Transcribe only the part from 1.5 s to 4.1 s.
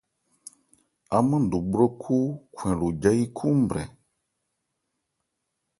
bhrɔ́khó khwɛn lo jayí khúúnbrɛn.